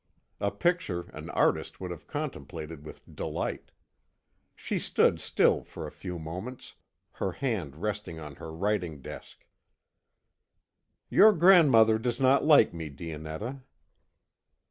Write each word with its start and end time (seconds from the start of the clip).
A 0.39 0.49
picture 0.49 1.11
an 1.13 1.29
artist 1.29 1.79
would 1.79 1.91
have 1.91 2.07
contemplated 2.07 2.83
with 2.87 3.03
delight. 3.15 3.69
She 4.55 4.79
stood 4.79 5.19
still 5.21 5.63
for 5.63 5.85
a 5.85 5.91
few 5.91 6.17
moments, 6.17 6.73
her 7.11 7.33
hand 7.33 7.75
resting 7.75 8.17
on 8.19 8.37
her 8.37 8.51
writing 8.51 9.03
desk. 9.03 9.45
"Your 11.11 11.31
grandmother 11.33 11.99
does 11.99 12.19
not 12.19 12.43
like 12.43 12.73
me, 12.73 12.89
Dionetta." 12.89 13.61